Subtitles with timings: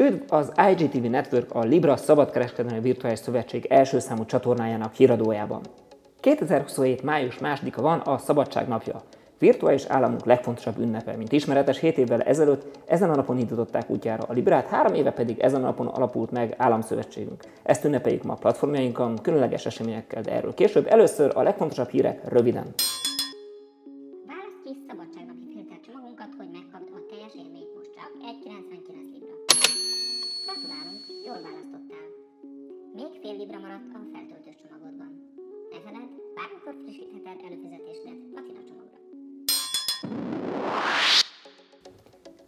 [0.00, 5.60] Üdv az IGTV Network a Libra Szabadkereskedelmi Virtuális Szövetség első számú csatornájának híradójában.
[6.20, 7.02] 2027.
[7.02, 9.02] május 2-a van a Szabadság napja.
[9.38, 14.32] Virtuális államunk legfontosabb ünnepe, mint ismeretes 7 évvel ezelőtt ezen a napon indították útjára a
[14.32, 17.44] Librát, három éve pedig ezen a napon alapult meg államszövetségünk.
[17.62, 20.86] Ezt ünnepeljük ma platformjainkon, különleges eseményekkel, de erről később.
[20.88, 22.74] Először a legfontosabb hírek röviden.
[36.70, 38.98] Bármikor frissítheted előfizetésedet platina csomagra.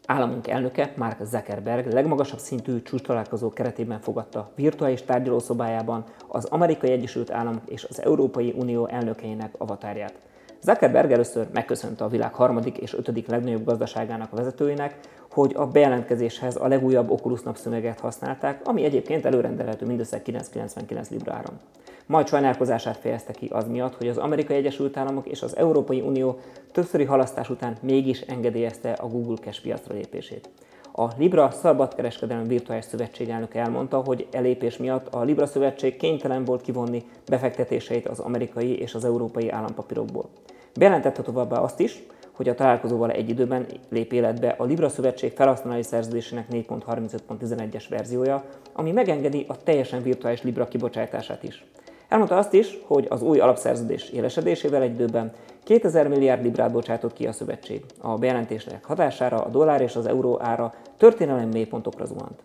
[0.07, 7.31] Államunk elnöke, Mark Zuckerberg legmagasabb szintű csúcs találkozó keretében fogadta virtuális tárgyalószobájában az Amerikai Egyesült
[7.31, 10.15] Államok és az Európai Unió elnökeinek avatárját.
[10.61, 14.99] Zuckerberg először megköszönte a világ harmadik és ötödik legnagyobb gazdaságának vezetőinek,
[15.33, 21.61] hogy a bejelentkezéshez a legújabb Oculus napszöveget használták, ami egyébként előrendelhető mindössze 999 libra áron.
[22.07, 26.39] Majd sajnálkozását fejezte ki az miatt, hogy az Amerikai Egyesült Államok és az Európai Unió
[26.73, 30.49] többszöri halasztás után mégis engedélyezte a Google Cash piacra lépését.
[30.93, 36.63] A Libra Szabadkereskedelmi Virtuális Szövetség elnöke elmondta, hogy elépés miatt a Libra Szövetség kénytelen volt
[36.63, 40.29] kivonni befektetéseit az amerikai és az európai állampapírokból.
[40.75, 42.03] Bejelentette továbbá azt is,
[42.33, 48.93] hogy a találkozóval egy időben lép életbe a Libra Szövetség felhasználói szerződésének 4.35.11-es verziója, ami
[48.93, 51.65] megengedi a teljesen virtuális Libra kibocsátását is.
[52.09, 55.33] Elmondta azt is, hogy az új alapszerződés élesedésével egy időben
[55.65, 57.85] 2000 milliárd librát bocsátott ki a szövetség.
[58.01, 62.43] A bejelentések hatására a dollár és az euró ára történelem mélypontokra zuhant.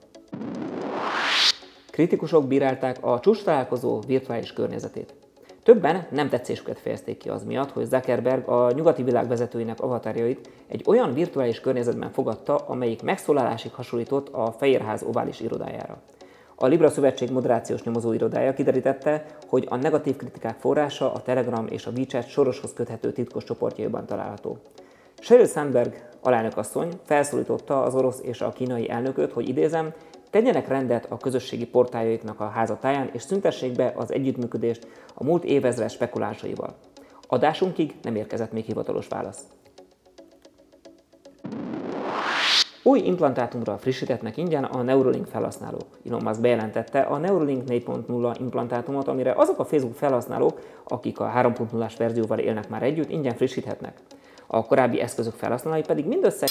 [1.91, 5.13] Kritikusok bírálták a csúcs találkozó virtuális környezetét.
[5.67, 10.83] Többen nem tetszésüket fejezték ki az miatt, hogy Zuckerberg a nyugati világ vezetőinek avatárjait egy
[10.85, 15.97] olyan virtuális környezetben fogadta, amelyik megszólalásig hasonlított a Fehérház ovális irodájára.
[16.55, 21.85] A Libra Szövetség moderációs nyomozó irodája kiderítette, hogy a negatív kritikák forrása a Telegram és
[21.85, 24.57] a WeChat soroshoz köthető titkos csoportjaiban található.
[25.19, 29.93] Sheryl Sandberg alelnökasszony felszólította az orosz és a kínai elnököt, hogy idézem,
[30.29, 35.91] tegyenek rendet a közösségi portáljaiknak a házatáján, és szüntessék be az együttműködést a múlt évezres
[35.91, 36.75] spekulánsaival.
[37.27, 39.43] Adásunkig nem érkezett még hivatalos válasz.
[42.87, 45.85] Új implantátumra frissítetnek ingyen a Neuralink felhasználók.
[46.05, 51.93] Elon Musk bejelentette a Neuralink 4.0 implantátumot, amire azok a Facebook felhasználók, akik a 3.0-as
[51.97, 53.97] verzióval élnek már együtt, ingyen frissíthetnek.
[54.47, 56.47] A korábbi eszközök felhasználói pedig mindössze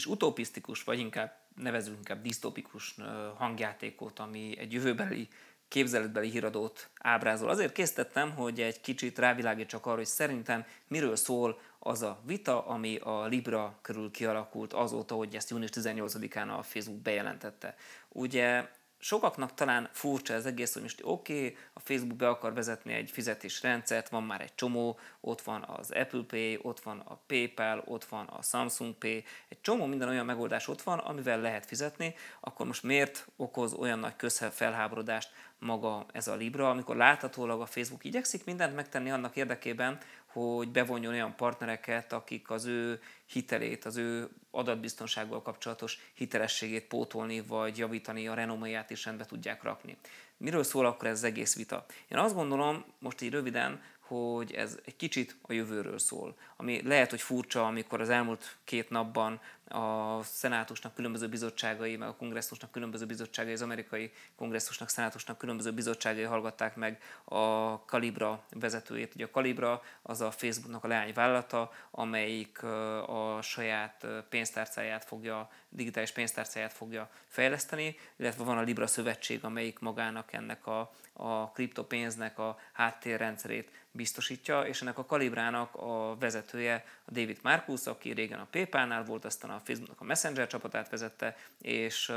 [0.00, 2.94] kis utopisztikus, vagy inkább nevezünk inkább disztopikus
[3.36, 5.28] hangjátékot, ami egy jövőbeli
[5.68, 7.48] képzeletbeli híradót ábrázol.
[7.48, 12.96] Azért készítettem, hogy egy kicsit rávilágítsak arra, hogy szerintem miről szól az a vita, ami
[12.96, 17.76] a Libra körül kialakult azóta, hogy ezt június 18-án a Facebook bejelentette.
[18.08, 18.68] Ugye
[19.02, 23.10] sokaknak talán furcsa ez egész, hogy most oké, okay, a Facebook be akar vezetni egy
[23.10, 27.82] fizetés rendszert, van már egy csomó, ott van az Apple Pay, ott van a PayPal,
[27.86, 32.14] ott van a Samsung Pay, egy csomó minden olyan megoldás ott van, amivel lehet fizetni,
[32.40, 38.04] akkor most miért okoz olyan nagy közfelháborodást maga ez a Libra, amikor láthatólag a Facebook
[38.04, 44.28] igyekszik mindent megtenni annak érdekében, hogy bevonjon olyan partnereket, akik az ő hitelét, az ő
[44.50, 49.96] adatbiztonsággal kapcsolatos hitelességét pótolni, vagy javítani a renoméját is rendbe tudják rakni.
[50.36, 51.84] Miről szól akkor ez az egész vita?
[52.08, 56.36] Én azt gondolom, most így röviden, hogy ez egy kicsit a jövőről szól.
[56.56, 62.16] Ami lehet, hogy furcsa, amikor az elmúlt két napban a szenátusnak különböző bizottságai, meg a
[62.16, 69.14] kongresszusnak különböző bizottságai, az amerikai kongresszusnak, szenátusnak különböző bizottságai hallgatták meg a Calibra vezetőjét.
[69.14, 76.72] Ugye a Calibra az a Facebooknak a leányvállalata, amelyik a saját pénztárcáját fogja, digitális pénztárcáját
[76.72, 83.70] fogja fejleszteni, illetve van a Libra szövetség, amelyik magának ennek a, a kriptopénznek a háttérrendszerét
[83.92, 89.24] biztosítja, és ennek a Kalibrának a vezetője a David Marcus, aki régen a PayPal-nál volt,
[89.24, 92.12] aztán a Facebooknak a Messenger csapatát vezette, és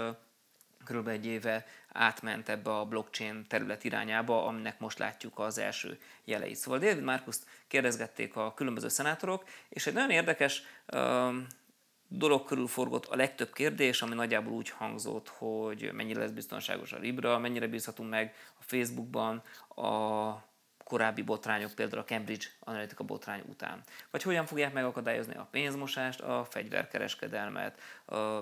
[0.85, 1.07] kb.
[1.07, 6.55] egy éve átment ebbe a blockchain terület irányába, aminek most látjuk az első jeleit.
[6.55, 7.35] Szóval David Marcus
[7.67, 10.63] kérdezgették a különböző szenátorok, és egy nagyon érdekes
[12.07, 16.97] dolog körül forgott a legtöbb kérdés, ami nagyjából úgy hangzott, hogy mennyire lesz biztonságos a
[16.97, 19.43] Libra, mennyire bízhatunk meg a Facebookban,
[19.75, 20.31] a
[20.93, 23.83] korábbi botrányok, például a Cambridge Analytica botrány után.
[24.11, 27.79] Vagy hogyan fogják megakadályozni a pénzmosást, a fegyverkereskedelmet,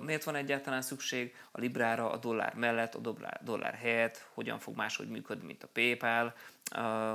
[0.02, 4.76] miért van egyáltalán szükség a librára a dollár mellett, a dollár, dollár helyett, hogyan fog
[4.76, 6.34] máshogy működni, mint a PayPal,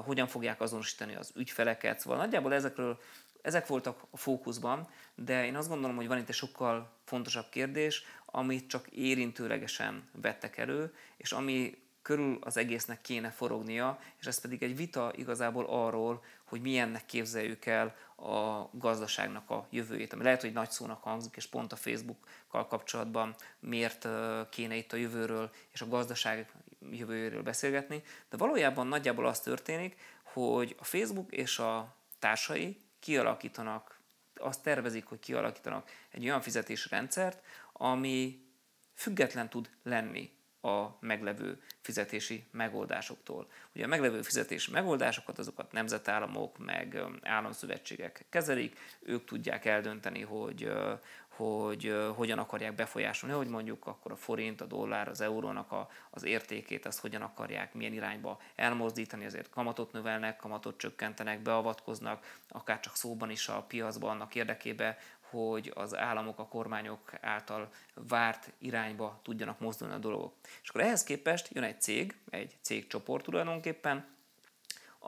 [0.05, 2.99] hogyan fogják azonosítani az ügyfeleket, szóval nagyjából ezekről
[3.43, 8.05] ezek voltak a fókuszban, de én azt gondolom, hogy van itt egy sokkal fontosabb kérdés,
[8.27, 14.63] amit csak érintőlegesen vettek elő, és ami körül az egésznek kéne forognia, és ez pedig
[14.63, 20.53] egy vita igazából arról, hogy milyennek képzeljük el a gazdaságnak a jövőjét, ami lehet, hogy
[20.53, 24.09] nagy szónak hangzik, és pont a Facebookkal kapcsolatban miért
[24.51, 26.53] kéne itt a jövőről és a gazdaság
[26.91, 34.01] jövőjéről beszélgetni, de valójában nagyjából az történik, hogy a Facebook és a társai kialakítanak,
[34.35, 37.43] azt tervezik, hogy kialakítanak egy olyan fizetésrendszert,
[37.73, 38.45] ami
[38.95, 40.36] független tud lenni
[40.67, 43.47] a meglevő fizetési megoldásoktól.
[43.75, 50.71] Ugye a meglevő fizetési megoldásokat azokat nemzetállamok meg államszövetségek kezelik, ők tudják eldönteni, hogy
[51.37, 56.25] hogy hogyan akarják befolyásolni, hogy mondjuk akkor a forint, a dollár, az eurónak a, az
[56.25, 62.97] értékét, azt hogyan akarják, milyen irányba elmozdítani, azért kamatot növelnek, kamatot csökkentenek, beavatkoznak, akár csak
[62.97, 64.99] szóban is a piacban annak érdekébe,
[65.31, 70.33] hogy az államok, a kormányok által várt irányba tudjanak mozdulni a dolgok.
[70.63, 74.16] És akkor ehhez képest jön egy cég, egy cégcsoport tulajdonképpen,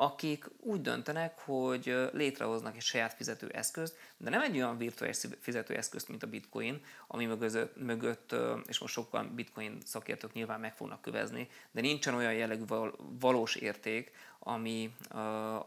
[0.01, 6.23] akik úgy döntenek, hogy létrehoznak egy saját fizetőeszközt, de nem egy olyan virtuális fizetőeszközt, mint
[6.23, 8.35] a bitcoin, ami mögött, mögött
[8.67, 12.65] és most sokkal bitcoin szakértők nyilván meg fognak kövezni, de nincsen olyan jellegű
[13.21, 14.95] valós érték, ami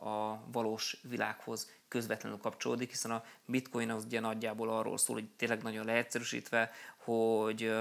[0.01, 5.61] a valós világhoz közvetlenül kapcsolódik, hiszen a bitcoin az ugye nagyjából arról szól, hogy tényleg
[5.61, 7.73] nagyon leegyszerűsítve, hogy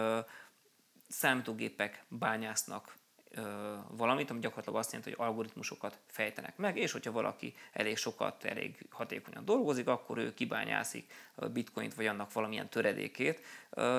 [1.08, 2.99] számítógépek bányásznak
[3.88, 8.87] valamit, ami gyakorlatilag azt jelenti, hogy algoritmusokat fejtenek meg, és hogyha valaki elég sokat, elég
[8.91, 11.12] hatékonyan dolgozik, akkor ő kibányászik
[11.53, 13.43] bitcoint vagy annak valamilyen töredékét,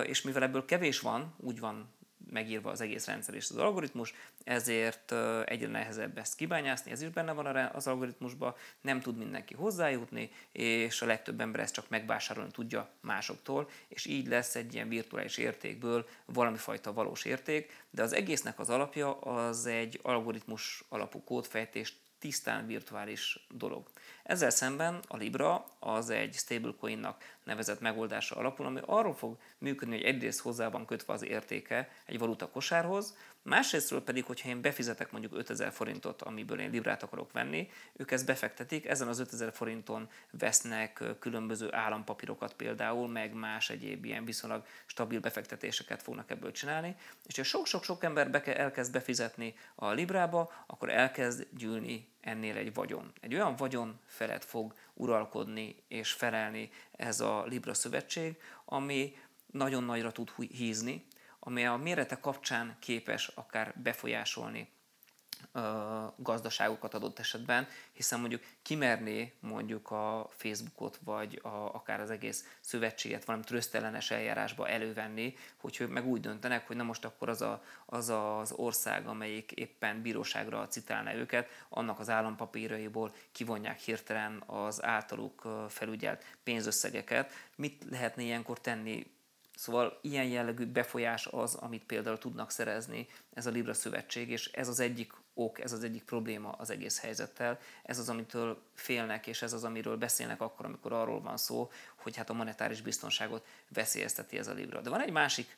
[0.04, 1.90] és mivel ebből kevés van, úgy van
[2.30, 4.14] megírva az egész rendszer és az algoritmus,
[4.44, 5.14] ezért
[5.46, 11.02] egyre nehezebb ezt kibányászni, ez is benne van az algoritmusban, nem tud mindenki hozzájutni, és
[11.02, 16.08] a legtöbb ember ezt csak megvásárolni tudja másoktól, és így lesz egy ilyen virtuális értékből
[16.26, 22.68] valami fajta valós érték, de az egésznek az alapja az egy algoritmus alapú kódfejtés, tisztán
[22.68, 23.90] virtuális dolog.
[24.32, 30.06] Ezzel szemben a Libra az egy stablecoinnak nevezett megoldása alapul, ami arról fog működni, hogy
[30.06, 35.36] egyrészt hozzá van kötve az értéke egy valuta kosárhoz, másrésztről pedig, hogyha én befizetek mondjuk
[35.36, 41.04] 5000 forintot, amiből én librát akarok venni, ők ezt befektetik, ezen az 5000 forinton vesznek
[41.20, 46.96] különböző állampapírokat például, meg más egyéb ilyen viszonylag stabil befektetéseket fognak ebből csinálni,
[47.26, 53.12] és ha sok-sok-sok ember be elkezd befizetni a librába, akkor elkezd gyűlni ennél egy vagyon.
[53.22, 59.18] Egy olyan vagyon felett fog uralkodni és felelni ez a Libra szövetség, ami
[59.52, 61.06] nagyon nagyra tud hízni,
[61.40, 64.70] ami a mérete kapcsán képes akár befolyásolni
[66.16, 73.26] gazdaságokat adott esetben, hiszen mondjuk kimerné mondjuk a Facebookot, vagy a, akár az egész szövetséget
[73.26, 78.10] valami trösztellenes eljárásba elővenni, hogy meg úgy döntenek, hogy na most akkor az, a, az
[78.10, 86.26] az ország, amelyik éppen bíróságra citálna őket, annak az állampapíraiból kivonják hirtelen az általuk felügyelt
[86.44, 87.32] pénzösszegeket.
[87.56, 89.20] Mit lehetne ilyenkor tenni
[89.62, 94.68] Szóval ilyen jellegű befolyás az, amit például tudnak szerezni ez a Libra szövetség, és ez
[94.68, 97.60] az egyik ok, ez az egyik probléma az egész helyzettel.
[97.84, 102.16] Ez az, amitől félnek, és ez az, amiről beszélnek akkor, amikor arról van szó, hogy
[102.16, 104.82] hát a monetáris biztonságot veszélyezteti ez a Libra.
[104.82, 105.58] De van egy másik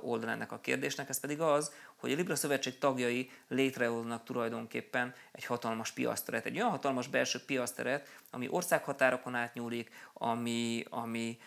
[0.00, 5.44] oldal ennek a kérdésnek, ez pedig az, hogy a Libra Szövetség tagjai létrehoznak tulajdonképpen egy
[5.44, 11.38] hatalmas piaszteret, egy olyan hatalmas belső piaszteret, ami országhatárokon átnyúlik, ami, ami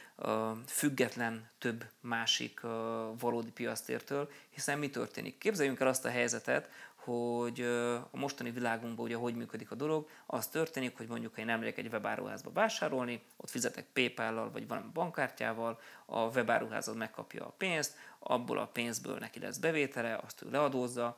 [0.68, 2.72] független több másik uh,
[3.20, 5.38] valódi piasztértől, hiszen mi történik?
[5.38, 6.70] Képzeljünk el azt a helyzetet,
[7.06, 7.62] hogy
[8.12, 11.78] a mostani világunkban ugye hogy működik a dolog, az történik, hogy mondjuk ha én emlék
[11.78, 18.58] egy webáruházba vásárolni, ott fizetek PayPal-lal vagy valami bankkártyával, a webáruház megkapja a pénzt, abból
[18.58, 21.18] a pénzből neki lesz bevétele, azt ő leadózza,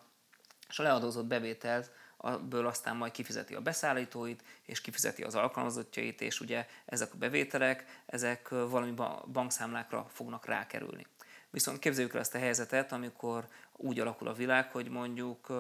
[0.70, 6.40] és a leadózott bevételt abból aztán majd kifizeti a beszállítóit, és kifizeti az alkalmazottjait, és
[6.40, 8.94] ugye ezek a bevételek, ezek valami
[9.32, 11.06] bankszámlákra fognak rákerülni.
[11.58, 15.58] Viszont képzeljük el ezt a helyzetet, amikor úgy alakul a világ, hogy mondjuk uh,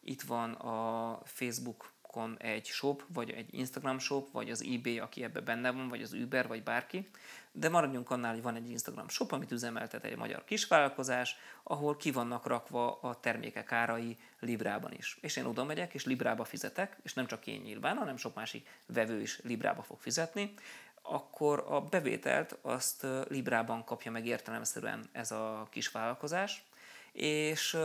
[0.00, 5.22] itt van a Facebook Facebookon egy shop, vagy egy Instagram shop, vagy az eBay, aki
[5.22, 7.08] ebbe benne van, vagy az Uber, vagy bárki,
[7.52, 12.10] de maradjunk annál, hogy van egy Instagram shop, amit üzemeltet egy magyar kisvállalkozás, ahol ki
[12.10, 15.18] vannak rakva a termékek árai Librában is.
[15.20, 18.68] És én oda megyek, és Librába fizetek, és nem csak én nyilván, hanem sok másik
[18.86, 20.54] vevő is Librába fog fizetni,
[21.02, 26.64] akkor a bevételt azt Librában kapja meg értelemszerűen ez a kis vállalkozás,
[27.12, 27.76] és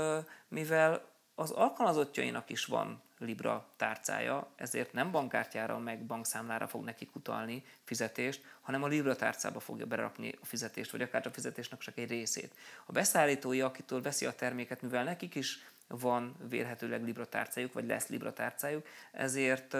[0.48, 7.64] mivel az alkalmazottjainak is van Libra tárcája, ezért nem bankkártyára, meg bankszámlára fog nekik utalni
[7.84, 12.10] fizetést, hanem a Libra tárcába fogja berakni a fizetést, vagy akár a fizetésnek csak egy
[12.10, 12.56] részét.
[12.86, 18.08] A beszállítói, akitől veszi a terméket, mivel nekik is van vélhetőleg Libra tárcájuk, vagy lesz
[18.08, 19.74] Libra tárcájuk, ezért,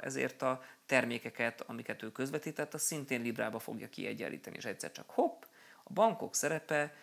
[0.00, 5.42] ezért a termékeket, amiket ő közvetített, az szintén Librába fogja kiegyenlíteni, és egyszer csak hopp,
[5.84, 6.94] a bankok szerepe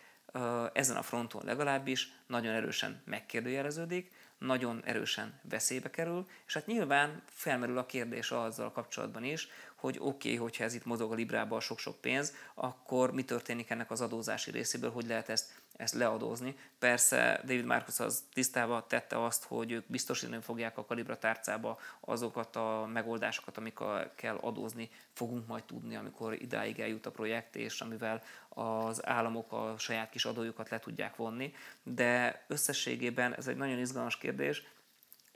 [0.73, 7.77] ezen a fronton legalábbis nagyon erősen megkérdőjeleződik, nagyon erősen veszélybe kerül, és hát nyilván felmerül
[7.77, 12.01] a kérdés azzal kapcsolatban is, hogy oké, okay, hogyha ez itt mozog a Librába sok-sok
[12.01, 16.55] pénz, akkor mi történik ennek az adózási részéből, hogy lehet ezt ezt leadózni.
[16.79, 22.55] Persze David Marcus az tisztába tette azt, hogy ők biztosítani fogják a kalibra tárcába azokat
[22.55, 28.23] a megoldásokat, amikkel kell adózni, fogunk majd tudni, amikor idáig eljut a projekt, és amivel
[28.49, 31.53] az államok a saját kis adójukat le tudják vonni.
[31.83, 34.63] De összességében ez egy nagyon izgalmas kérdés,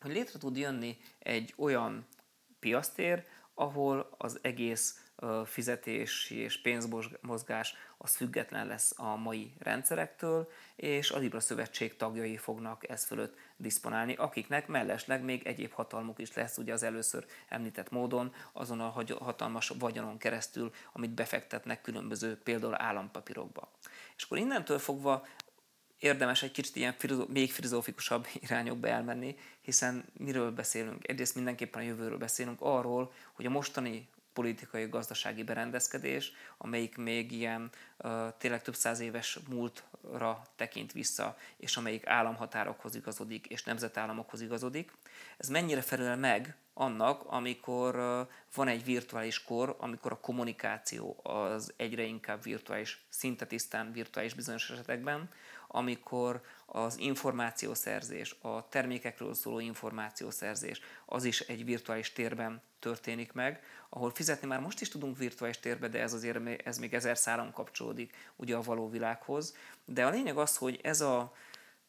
[0.01, 2.07] hogy létre tud jönni egy olyan
[2.59, 5.02] piasztér, ahol az egész
[5.45, 12.89] fizetési és pénzmozgás az független lesz a mai rendszerektől, és a Libra Szövetség tagjai fognak
[12.89, 18.33] ez fölött diszponálni, akiknek mellesleg még egyéb hatalmuk is lesz, ugye az először említett módon,
[18.51, 23.71] azon a hatalmas vagyonon keresztül, amit befektetnek különböző például állampapírokba.
[24.15, 25.25] És akkor innentől fogva
[26.03, 26.95] érdemes egy kicsit ilyen
[27.27, 31.07] még filozófikusabb irányokba elmenni, hiszen miről beszélünk?
[31.07, 37.69] Egyrészt mindenképpen a jövőről beszélünk, arról, hogy a mostani politikai, gazdasági berendezkedés, amelyik még ilyen
[38.37, 44.91] tényleg több száz éves múltra tekint vissza, és amelyik államhatárokhoz igazodik, és nemzetállamokhoz igazodik.
[45.37, 47.95] Ez mennyire felel meg annak, amikor
[48.55, 54.69] van egy virtuális kor, amikor a kommunikáció az egyre inkább virtuális, szinte tisztán virtuális bizonyos
[54.69, 55.29] esetekben,
[55.67, 64.11] amikor az információszerzés, a termékekről szóló információszerzés, az is egy virtuális térben történik meg, ahol
[64.11, 68.15] fizetni már most is tudunk virtuális térbe, de ez azért ez még ezer szálon kapcsolódik
[68.35, 69.55] ugye a való világhoz.
[69.85, 71.33] De a lényeg az, hogy ez a,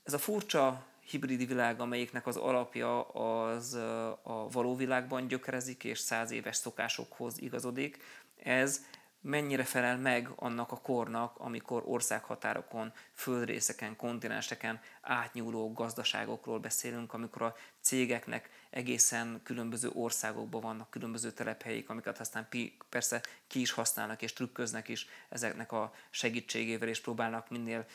[0.03, 3.75] ez a furcsa hibridi világ, amelyiknek az alapja az
[4.23, 8.03] a való világban gyökerezik és száz éves szokásokhoz igazodik,
[8.37, 8.85] ez
[9.21, 17.55] mennyire felel meg annak a kornak, amikor országhatárokon, földrészeken, kontinenseken átnyúló gazdaságokról beszélünk, amikor a
[17.85, 22.49] cégeknek egészen különböző országokban vannak különböző telephelyek, amiket aztán
[22.88, 27.87] persze ki is használnak és trükköznek is ezeknek a segítségével, és próbálnak minél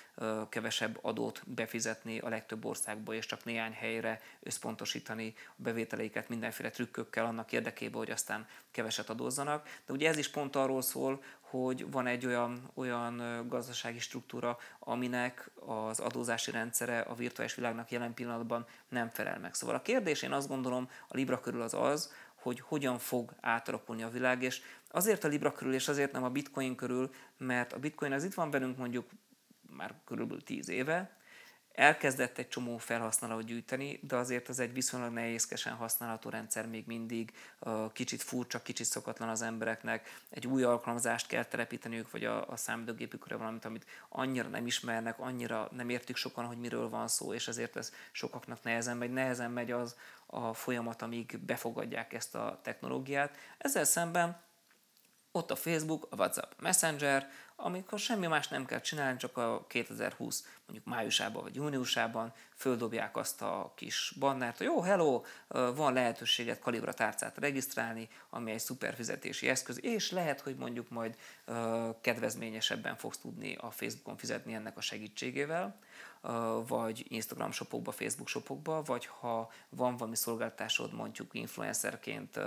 [0.50, 7.26] kevesebb adót befizetni a legtöbb országba, és csak néhány helyre összpontosítani a bevételeiket mindenféle trükkökkel
[7.26, 9.68] annak érdekében, hogy aztán keveset adózzanak.
[9.86, 15.52] De ugye ez is pont arról szól, hogy van egy olyan, olyan gazdasági struktúra, aminek
[15.66, 19.54] az adózási rendszere a virtuális világnak jelen pillanatban nem felel meg.
[19.54, 24.04] Szóval a kérdés én azt gondolom a Libra körül az az, hogy hogyan fog átalakulni
[24.04, 27.80] a világ, és azért a Libra körül, és azért nem a Bitcoin körül, mert a
[27.80, 29.10] Bitcoin az itt van velünk mondjuk
[29.70, 31.19] már körülbelül 10 éve,
[31.80, 37.34] elkezdett egy csomó felhasználót gyűjteni, de azért az egy viszonylag nehézkesen használható rendszer még mindig,
[37.94, 43.36] kicsit furcsa, kicsit szokatlan az embereknek, egy új alkalmazást kell telepíteniük, vagy a, a számítógépükre
[43.36, 47.76] valamit, amit annyira nem ismernek, annyira nem értik sokan, hogy miről van szó, és ezért
[47.76, 49.14] ez sokaknak nehezen megy.
[49.14, 49.96] Nehezen megy az
[50.26, 53.36] a folyamat, amíg befogadják ezt a technológiát.
[53.58, 54.42] Ezzel szemben
[55.32, 57.30] ott a Facebook, a WhatsApp Messenger,
[57.62, 63.42] amikor semmi más nem kell csinálni, csak a 2020 mondjuk májusában vagy júniusában földobják azt
[63.42, 69.48] a kis bannert, hogy jó, hello, van lehetőséget kalibra tárcát regisztrálni, ami egy szuper fizetési
[69.50, 71.16] eszköz, és lehet, hogy mondjuk majd
[72.02, 75.80] kedvezményesebben fogsz tudni a Facebookon fizetni ennek a segítségével
[76.68, 82.40] vagy Instagram shopokba, Facebook shopokba, vagy ha van valami szolgáltatásod, mondjuk influencerként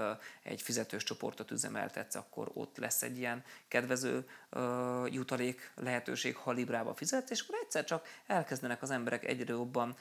[0.42, 4.28] egy fizetős csoportot üzemeltetsz, akkor ott lesz egy ilyen kedvező
[5.06, 9.96] jutalék lehetőség, ha Librába fizetsz, és akkor egyszer csak elkezdenek az emberek egyre jobban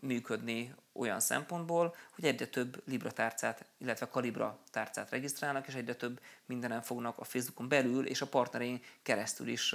[0.00, 6.20] működni olyan szempontból, hogy egyre több Libra tárcát, illetve Kalibra tárcát regisztrálnak, és egyre több
[6.46, 9.74] mindenen fognak a Facebookon belül és a partnereink keresztül is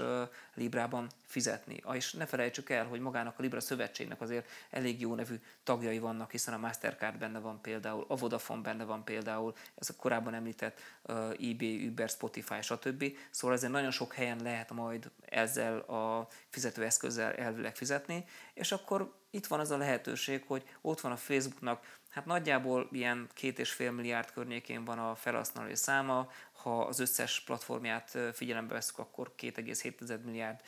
[0.53, 1.81] Librában fizetni.
[1.93, 6.31] És ne felejtsük el, hogy magának a Libra szövetségnek azért elég jó nevű tagjai vannak,
[6.31, 10.79] hiszen a Mastercard benne van például, a Vodafone benne van például, ez a korábban említett
[11.39, 13.05] eBay, Uber, Spotify, stb.
[13.29, 18.25] Szóval ezért nagyon sok helyen lehet majd ezzel a fizetőeszközzel elvileg fizetni,
[18.59, 23.29] és akkor itt van az a lehetőség, hogy ott van a Facebooknak, hát nagyjából ilyen
[23.33, 28.97] két és fél milliárd környékén van a felhasználói száma, ha az összes platformját figyelembe veszük,
[28.97, 30.59] akkor 2,7 milliárd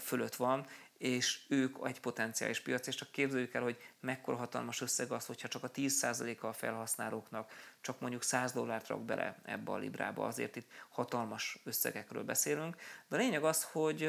[0.00, 0.66] fölött van,
[0.98, 5.48] és ők egy potenciális piac, és csak képzeljük el, hogy mekkora hatalmas összeg az, hogyha
[5.48, 10.56] csak a 10%-a a felhasználóknak csak mondjuk 100 dollárt rak bele ebbe a librába, azért
[10.56, 12.76] itt hatalmas összegekről beszélünk.
[13.08, 14.02] De a lényeg az, hogy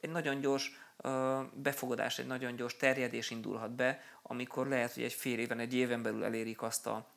[0.00, 0.72] egy nagyon gyors
[1.52, 6.02] befogadás, egy nagyon gyors terjedés indulhat be, amikor lehet, hogy egy fél éven, egy éven
[6.02, 7.12] belül elérik azt a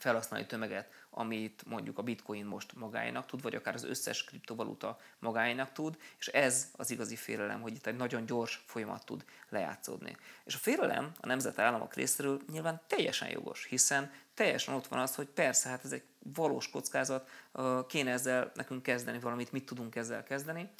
[0.00, 5.72] felhasználói tömeget, amit mondjuk a bitcoin most magáénak tud, vagy akár az összes kriptovaluta magáénak
[5.72, 10.16] tud, és ez az igazi félelem, hogy itt egy nagyon gyors folyamat tud lejátszódni.
[10.44, 15.26] És a félelem a nemzetállamok részéről nyilván teljesen jogos, hiszen teljesen ott van az, hogy
[15.26, 16.04] persze, hát ez egy
[16.34, 17.28] valós kockázat,
[17.88, 20.70] kéne ezzel nekünk kezdeni valamit, mit tudunk ezzel kezdeni,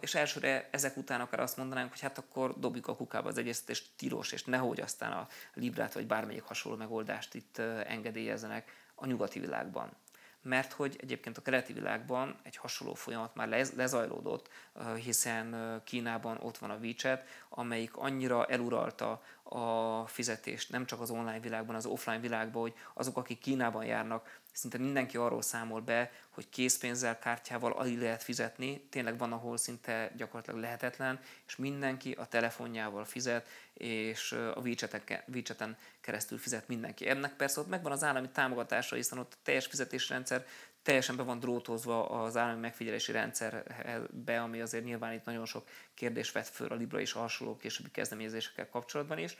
[0.00, 3.68] és elsőre ezek után akár azt mondanánk, hogy hát akkor dobjuk a kukába az egészet,
[3.68, 9.40] és tilos, és nehogy aztán a Librát vagy bármelyik hasonló megoldást itt engedélyezzenek a nyugati
[9.40, 9.90] világban.
[10.42, 14.48] Mert hogy egyébként a keleti világban egy hasonló folyamat már lezajlódott,
[14.94, 19.22] hiszen Kínában ott van a WeChat, amelyik annyira eluralta
[19.54, 24.40] a fizetést nem csak az online világban, az offline világban, hogy azok, akik Kínában járnak,
[24.52, 30.12] szinte mindenki arról számol be, hogy készpénzzel, kártyával alig lehet fizetni, tényleg van, ahol szinte
[30.16, 34.60] gyakorlatilag lehetetlen, és mindenki a telefonjával fizet, és a
[35.34, 37.08] WeChat-en keresztül fizet mindenki.
[37.08, 40.46] Ennek persze ott megvan az állami támogatása, hiszen ott a teljes fizetésrendszer
[40.84, 46.32] teljesen be van drótozva az állami megfigyelési rendszerbe, ami azért nyilván itt nagyon sok kérdés
[46.32, 49.36] vet föl a Libra és hasonló későbbi kezdeményezésekkel kapcsolatban is,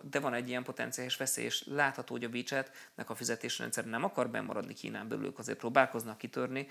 [0.00, 4.04] de van egy ilyen potenciális veszély, és látható, hogy a WeChat-nek a fizetési rendszer nem
[4.04, 6.68] akar bemaradni Kínán belül, ők azért próbálkoznak kitörni,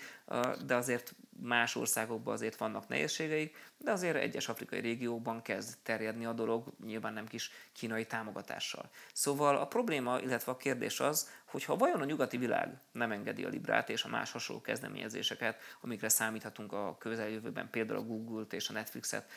[0.66, 6.34] de azért más országokban azért vannak nehézségeik, de azért egyes afrikai régiókban kezd terjedni a
[6.34, 8.90] dolog, nyilván nem kis kínai támogatással.
[9.14, 13.44] Szóval a probléma, illetve a kérdés az, hogy ha vajon a nyugati világ nem engedi
[13.44, 18.70] a Librát és a más hasonló kezdeményezéseket, amikre számíthatunk a közeljövőben, például a Google-t és
[18.70, 19.32] a Netflixet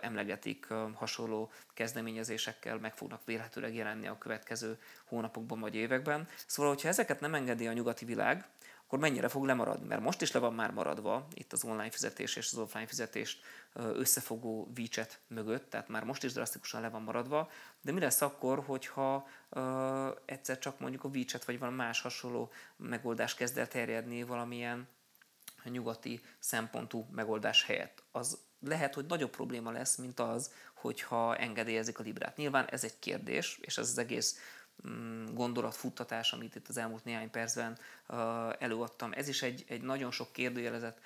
[0.00, 6.28] emlegetik hasonló kezdeményezésekkel, meg fognak vélhetőleg jelenni a következő hónapokban vagy években.
[6.46, 8.44] Szóval, hogyha ezeket nem engedi a nyugati világ,
[8.86, 9.86] akkor mennyire fog lemaradni?
[9.86, 13.40] Mert most is le van már maradva itt az online fizetés és az offline fizetést
[13.74, 17.50] összefogó WeChat mögött, tehát már most is drasztikusan le van maradva,
[17.82, 22.50] de mi lesz akkor, hogyha uh, egyszer csak mondjuk a WeChat vagy valami más hasonló
[22.76, 24.88] megoldás kezd el terjedni valamilyen
[25.64, 28.02] nyugati szempontú megoldás helyett?
[28.12, 32.36] Az lehet, hogy nagyobb probléma lesz, mint az, hogyha engedélyezik a Librát.
[32.36, 34.38] Nyilván ez egy kérdés, és ez az egész
[35.32, 37.78] gondolatfuttatás, amit itt az elmúlt néhány percben
[38.58, 39.12] előadtam.
[39.12, 41.00] Ez is egy, egy nagyon sok kérdőjelezet,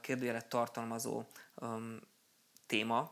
[0.00, 1.24] kérdőjelet tartalmazó
[2.66, 3.10] téma,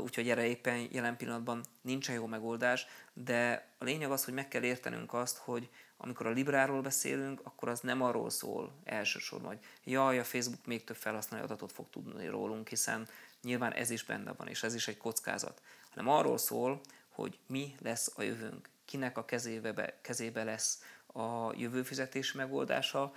[0.00, 4.62] úgyhogy erre éppen jelen pillanatban nincsen jó megoldás, de a lényeg az, hogy meg kell
[4.62, 10.18] értenünk azt, hogy amikor a Libráról beszélünk, akkor az nem arról szól elsősorban, hogy jaj,
[10.18, 13.08] a Facebook még több felhasználói adatot fog tudni rólunk, hiszen
[13.42, 17.74] nyilván ez is benne van, és ez is egy kockázat, hanem arról szól, hogy mi
[17.80, 23.12] lesz a jövőnk, kinek a kezébe, kezébe lesz a jövőfizetés megoldása,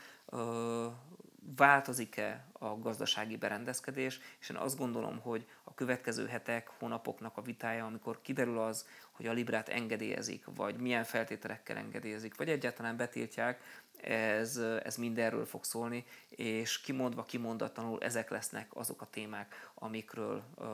[1.55, 7.85] változik-e a gazdasági berendezkedés, és én azt gondolom, hogy a következő hetek, hónapoknak a vitája,
[7.85, 14.57] amikor kiderül az, hogy a Librát engedélyezik, vagy milyen feltételekkel engedélyezik, vagy egyáltalán betiltják, ez,
[14.83, 20.65] ez mindenről fog szólni, és kimondva, kimondatlanul ezek lesznek azok a témák, amikről uh,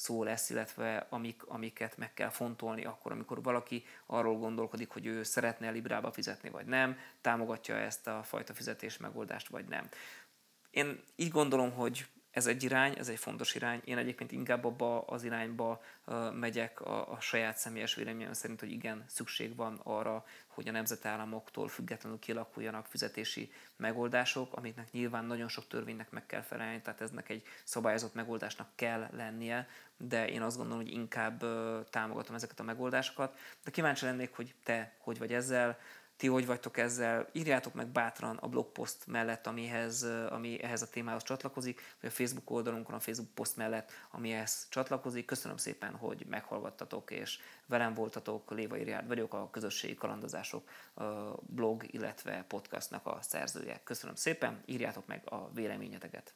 [0.00, 5.22] szó lesz, illetve amik, amiket meg kell fontolni akkor, amikor valaki arról gondolkodik, hogy ő
[5.22, 9.88] szeretne Librába fizetni, vagy nem, támogatja ezt a fajta fizetés megoldást, vagy nem.
[10.70, 13.80] Én így gondolom, hogy ez egy irány, ez egy fontos irány.
[13.84, 15.82] Én egyébként inkább abba az irányba
[16.32, 21.68] megyek a, a saját személyes véleményem szerint, hogy igen, szükség van arra, hogy a nemzetállamoktól
[21.68, 27.42] függetlenül kialakuljanak fizetési megoldások, amiknek nyilván nagyon sok törvénynek meg kell felelni, tehát eznek egy
[27.64, 31.44] szabályozott megoldásnak kell lennie, de én azt gondolom, hogy inkább
[31.90, 33.38] támogatom ezeket a megoldásokat.
[33.64, 35.78] De kíváncsi lennék, hogy te hogy vagy ezzel,
[36.20, 41.22] ti hogy vagytok ezzel, írjátok meg bátran a blogpost mellett, amihez, ami ehhez a témához
[41.22, 45.24] csatlakozik, vagy a Facebook oldalunkon, a Facebook post mellett, ami ehhez csatlakozik.
[45.24, 50.68] Köszönöm szépen, hogy meghallgattatok, és velem voltatok, Léva Iriárd vagyok, a Közösségi Kalandozások
[51.40, 53.80] blog, illetve podcastnak a szerzője.
[53.84, 56.34] Köszönöm szépen, írjátok meg a véleményeteket.